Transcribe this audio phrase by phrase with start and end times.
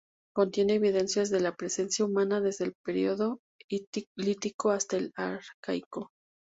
[0.33, 3.37] Contiene evidencias de la presencia humana desde el período
[4.17, 6.09] lítico hasta el arcaico.